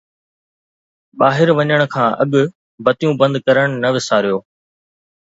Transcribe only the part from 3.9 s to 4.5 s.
وساريو